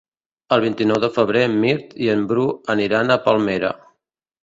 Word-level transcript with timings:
El 0.55 0.63
vint-i-nou 0.63 1.01
de 1.03 1.09
febrer 1.17 1.45
en 1.49 1.55
Mirt 1.65 1.95
i 2.07 2.11
en 2.17 2.27
Bru 2.35 2.49
aniran 2.79 3.19
a 3.19 3.23
Palmera. 3.31 3.75